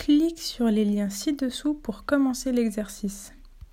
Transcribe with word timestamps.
Clique 0.00 0.38
sur 0.38 0.64
les 0.64 0.86
liens 0.86 1.10
ci-dessous 1.10 1.74
pour 1.74 2.06
commencer 2.06 2.52
l'exercice. 2.52 3.34